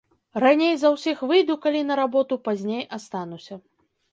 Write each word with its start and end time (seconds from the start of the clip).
Раней 0.43 0.73
за 0.83 0.89
ўсіх 0.95 1.21
выйду 1.31 1.57
калі 1.65 1.81
на 1.91 1.99
работу, 2.01 2.41
пазней 2.49 2.83
астануся. 2.99 3.63